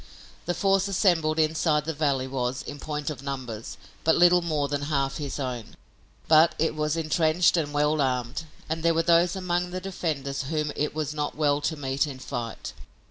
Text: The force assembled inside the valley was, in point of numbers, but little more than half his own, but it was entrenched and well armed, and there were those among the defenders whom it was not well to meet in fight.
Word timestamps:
The 0.47 0.55
force 0.55 0.87
assembled 0.87 1.37
inside 1.37 1.85
the 1.85 1.93
valley 1.93 2.25
was, 2.27 2.63
in 2.63 2.79
point 2.79 3.11
of 3.11 3.21
numbers, 3.21 3.77
but 4.03 4.15
little 4.15 4.41
more 4.41 4.67
than 4.67 4.81
half 4.89 5.17
his 5.17 5.39
own, 5.39 5.75
but 6.27 6.55
it 6.57 6.73
was 6.73 6.97
entrenched 6.97 7.55
and 7.55 7.71
well 7.71 8.01
armed, 8.01 8.45
and 8.67 8.81
there 8.81 8.95
were 8.95 9.03
those 9.03 9.35
among 9.35 9.69
the 9.69 9.79
defenders 9.79 10.45
whom 10.49 10.71
it 10.75 10.95
was 10.95 11.13
not 11.13 11.37
well 11.37 11.61
to 11.61 11.75
meet 11.77 12.07
in 12.07 12.17
fight. 12.17 12.73